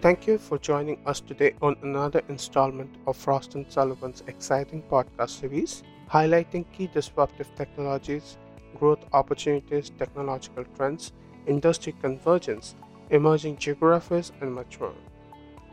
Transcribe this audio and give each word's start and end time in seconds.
Thank 0.00 0.28
you 0.28 0.38
for 0.38 0.58
joining 0.58 1.00
us 1.06 1.18
today 1.18 1.54
on 1.60 1.74
another 1.82 2.22
installment 2.28 2.94
of 3.08 3.16
Frost 3.16 3.56
and 3.56 3.66
Sullivan's 3.68 4.22
exciting 4.28 4.80
podcast 4.88 5.40
series 5.40 5.82
highlighting 6.08 6.64
key 6.72 6.86
disruptive 6.86 7.50
technologies, 7.56 8.36
growth 8.76 9.04
opportunities, 9.12 9.90
technological 9.98 10.64
trends, 10.76 11.12
industry 11.48 11.96
convergence, 12.00 12.76
emerging 13.10 13.56
geographies, 13.56 14.30
and 14.40 14.54
much 14.54 14.78
more. 14.78 14.94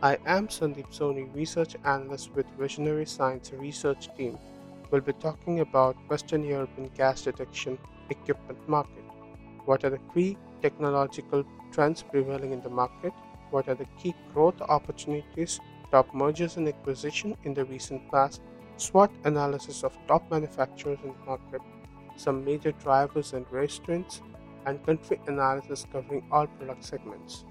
I 0.02 0.18
am 0.26 0.48
Sandeep 0.48 0.92
Soni, 0.92 1.32
research 1.36 1.76
analyst 1.86 2.34
with 2.34 2.48
Visionary 2.58 3.06
Science 3.06 3.52
Research 3.54 4.10
Team. 4.18 4.40
We'll 4.90 5.02
be 5.02 5.14
talking 5.14 5.60
about 5.60 5.98
Western 6.10 6.44
European 6.44 6.90
gas 6.98 7.22
detection 7.22 7.78
equipment 8.10 8.68
market. 8.68 9.04
What 9.66 9.84
are 9.84 9.92
the 9.92 10.02
key 10.16 10.36
technological 10.64 11.46
trends 11.72 12.02
prevailing 12.02 12.54
in 12.54 12.62
the 12.62 12.70
market? 12.70 13.14
What 13.56 13.70
are 13.70 13.76
the 13.76 13.88
key 13.98 14.14
growth 14.34 14.60
opportunities, 14.60 15.62
top 15.90 16.14
mergers 16.14 16.58
and 16.58 16.68
acquisition 16.68 17.38
in 17.46 17.54
the 17.54 17.64
recent 17.64 18.12
past, 18.12 18.42
SWOT 18.76 19.10
analysis 19.24 19.82
of 19.86 19.98
top 20.10 20.30
manufacturers 20.30 21.00
in 21.06 21.14
the 21.14 21.26
market, 21.26 21.62
some 22.18 22.44
major 22.44 22.74
drivers 22.74 23.32
and 23.32 23.46
restraints, 23.52 24.22
and 24.66 24.86
country 24.86 25.22
analysis 25.28 25.86
covering 25.90 26.28
all 26.34 26.48
product 26.48 26.84
segments. 26.84 27.46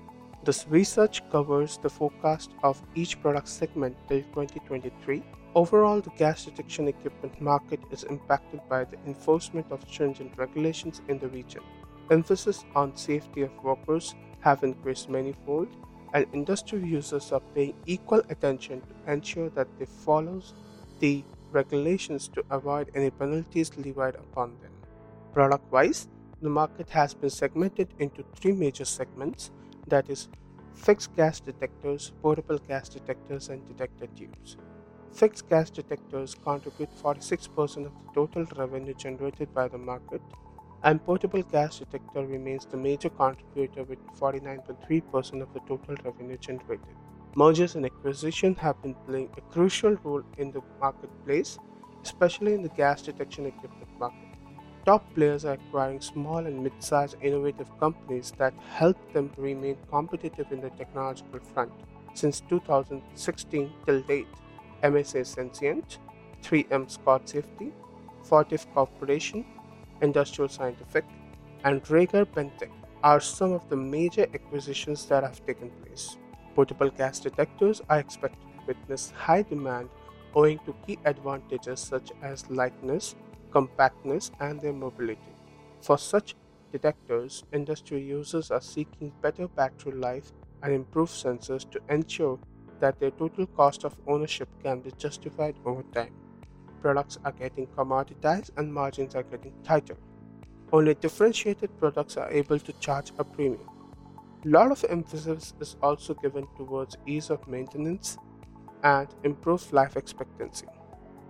This 0.45 0.67
research 0.69 1.23
covers 1.31 1.79
the 1.79 1.89
forecast 1.89 2.51
of 2.63 2.83
each 2.95 3.19
product 3.23 3.49
segment 3.49 3.97
till 4.07 4.21
2023. 4.35 5.23
Overall, 5.55 6.03
the 6.03 6.11
gas 6.19 6.45
detection 6.45 6.87
equipment 6.87 7.41
market 7.41 7.81
is 7.91 8.05
impacted 8.05 8.61
by 8.69 8.85
the 8.85 8.99
enforcement 9.07 9.73
of 9.73 9.89
stringent 9.89 10.37
regulations 10.37 11.01
in 11.09 11.19
the 11.19 11.29
region. 11.29 11.63
Emphasis 12.11 12.67
on 12.75 12.95
safety 12.95 13.41
of 13.41 13.65
workers 13.65 14.15
have 14.41 14.63
increased 14.63 15.09
manifold, 15.09 15.69
and 16.15 16.27
industry 16.33 16.83
users 16.83 17.33
are 17.33 17.43
paying 17.55 17.75
equal 17.87 18.23
attention 18.31 18.81
to 18.81 19.13
ensure 19.13 19.51
that 19.51 19.69
they 19.79 19.85
follow 19.85 20.41
the 21.01 21.25
regulations 21.51 22.29
to 22.29 22.45
avoid 22.51 22.91
any 22.95 23.11
penalties 23.11 23.77
levied 23.77 24.15
upon 24.15 24.57
them. 24.63 24.73
Product 25.33 25.71
wise, 25.73 26.09
the 26.41 26.49
market 26.49 26.89
has 26.91 27.15
been 27.15 27.31
segmented 27.31 27.89
into 27.99 28.25
three 28.37 28.53
major 28.53 28.85
segments 28.85 29.51
that 29.89 30.09
is, 30.09 30.29
fixed 30.75 31.15
gas 31.17 31.41
detectors, 31.41 32.13
portable 32.23 32.59
gas 32.59 32.89
detectors, 32.89 33.49
and 33.49 33.67
detector 33.67 34.07
tubes. 34.09 34.57
Fixed 35.13 35.49
gas 35.49 35.71
detectors 35.71 36.35
contribute 36.35 36.91
46% 37.03 37.87
of 37.87 37.93
the 37.93 38.13
total 38.15 38.45
revenue 38.57 38.95
generated 38.95 39.53
by 39.55 39.69
the 39.69 39.79
market, 39.79 40.21
and 40.85 41.03
portable 41.05 41.43
gas 41.43 41.79
detector 41.79 42.27
remains 42.27 42.67
the 42.67 42.77
major 42.77 43.09
contributor 43.09 43.85
with 43.85 43.99
49.3% 44.21 45.43
of 45.43 45.53
the 45.55 45.61
total 45.61 45.97
revenue 46.05 46.37
generated. 46.37 46.97
Mergers 47.37 47.75
and 47.75 47.87
acquisitions 47.87 48.59
have 48.59 48.81
been 48.83 48.95
playing 49.07 49.31
a 49.39 49.41
crucial 49.53 49.97
role 50.05 50.23
in 50.37 50.53
the 50.53 50.61
marketplace, 50.81 51.59
especially 52.03 52.53
in 52.53 52.63
the 52.63 52.69
gas 52.69 53.01
detection 53.01 53.47
equipment 53.47 53.89
market. 53.99 54.29
Top 54.85 55.03
players 55.15 55.47
are 55.47 55.55
acquiring 55.55 56.03
small 56.03 56.47
and 56.47 56.63
mid-sized 56.63 57.17
innovative 57.23 57.71
companies 57.81 58.35
that 58.37 58.53
help 58.69 58.99
them 59.15 59.31
to 59.31 59.41
remain 59.41 59.79
competitive 59.89 60.53
in 60.53 60.61
the 60.61 60.69
technological 60.71 61.41
front. 61.41 61.73
Since 62.13 62.43
2016 62.51 63.73
till 63.87 64.03
date, 64.03 64.29
MSA 64.83 65.25
Senscient, 65.27 65.99
3M 66.43 66.91
Scott 66.91 67.27
Safety, 67.27 67.73
Fortive 68.23 68.67
Corporation, 68.75 69.47
Industrial 70.05 70.49
Scientific, 70.49 71.05
and 71.65 71.83
Rager 71.85 72.25
Bentech 72.25 72.71
are 73.03 73.21
some 73.21 73.53
of 73.53 73.69
the 73.69 73.77
major 73.77 74.27
acquisitions 74.35 75.07
that 75.07 75.23
have 75.25 75.45
taken 75.47 75.71
place. 75.83 76.17
Portable 76.55 76.91
gas 76.91 77.21
detectors 77.21 77.83
are 77.89 77.99
expected 77.99 78.41
to 78.55 78.67
witness 78.67 79.11
high 79.11 79.43
demand 79.43 79.89
owing 80.35 80.59
to 80.67 80.75
key 80.87 80.99
advantages 81.05 81.81
such 81.81 82.13
as 82.23 82.49
lightness, 82.51 83.15
compactness, 83.51 84.31
and 84.41 84.61
their 84.61 84.73
mobility. 84.73 85.35
For 85.81 85.99
such 85.99 86.35
detectors, 86.73 87.45
industry 87.53 88.01
users 88.03 88.51
are 88.51 88.61
seeking 88.61 89.13
better 89.21 89.49
battery 89.49 89.93
life 89.93 90.33
and 90.63 90.73
improved 90.73 91.13
sensors 91.13 91.71
to 91.71 91.81
ensure 91.89 92.39
that 92.81 92.99
their 92.99 93.13
total 93.13 93.47
cost 93.47 93.85
of 93.85 93.97
ownership 94.07 94.49
can 94.63 94.81
be 94.81 94.91
justified 94.93 95.57
over 95.65 95.83
time. 95.95 96.15
Products 96.85 97.19
are 97.25 97.33
getting 97.33 97.67
commoditized 97.69 98.51
and 98.59 98.71
margins 98.71 99.15
are 99.15 99.23
getting 99.23 99.55
tighter. 99.63 99.97
Only 100.71 100.93
differentiated 100.95 101.71
products 101.79 102.19
are 102.19 102.31
able 102.31 102.59
to 102.59 102.75
charge 102.75 103.11
a 103.19 103.25
premium. 103.25 103.67
A 104.45 104.49
lot 104.49 104.71
of 104.71 104.85
emphasis 104.91 105.55
is 105.61 105.77
also 105.81 106.13
given 106.13 106.47
towards 106.59 106.99
ease 107.07 107.31
of 107.31 107.49
maintenance 107.49 108.19
and 108.83 109.09
improved 109.25 109.73
life 109.73 109.97
expectancy. 109.97 110.67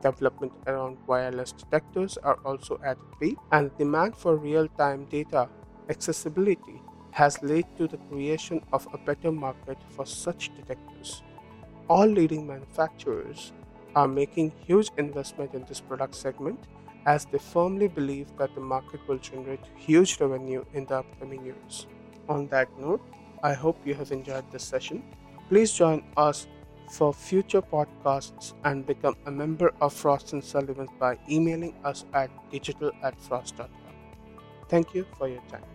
Development 0.03 0.53
around 0.67 0.99
wireless 1.07 1.53
detectors 1.53 2.19
are 2.25 2.41
also 2.45 2.81
at 2.85 2.99
peak, 3.21 3.39
and 3.53 3.71
demand 3.79 4.17
for 4.17 4.37
real 4.37 4.67
time 4.77 5.05
data 5.05 5.49
accessibility 5.89 6.83
has 7.13 7.41
led 7.45 7.65
to 7.77 7.87
the 7.87 7.99
creation 8.09 8.61
of 8.73 8.89
a 8.93 8.99
better 8.99 9.31
market 9.31 9.79
for 9.91 10.05
such 10.05 10.51
detectors. 10.57 11.23
All 11.89 12.07
leading 12.09 12.45
manufacturers 12.45 13.53
are 13.95 14.09
making 14.09 14.53
huge 14.67 14.91
investment 14.97 15.55
in 15.55 15.65
this 15.65 15.81
product 15.81 16.15
segment 16.15 16.59
as 17.07 17.27
they 17.27 17.39
firmly 17.39 17.89
believe 17.89 18.35
that 18.39 18.55
the 18.55 18.61
market 18.61 19.01
will 19.09 19.19
generate 19.19 19.61
huge 19.77 20.19
revenue 20.21 20.65
in 20.73 20.87
the 20.87 20.99
upcoming 20.99 21.45
years. 21.45 21.87
On 22.29 22.47
that 22.49 22.69
note, 22.79 23.03
I 23.43 23.53
hope 23.53 23.77
you 23.85 23.95
have 23.95 24.11
enjoyed 24.11 24.51
this 24.51 24.65
session. 24.65 25.03
Please 25.49 25.73
join 25.73 26.03
us 26.17 26.47
for 26.91 27.13
future 27.13 27.63
podcasts 27.63 28.55
and 28.65 28.87
become 28.87 29.17
a 29.27 29.31
member 29.31 29.73
of 29.81 29.93
Frost 29.93 30.33
and 30.33 30.43
Sullivan 30.43 30.89
by 30.99 31.19
emailing 31.29 31.75
us 31.85 32.05
at 32.15 32.31
digital 32.51 32.91
at 33.03 33.21
frost.com. 33.21 33.69
Thank 34.69 34.95
you 34.95 35.07
for 35.19 35.29
your 35.29 35.43
time. 35.51 35.74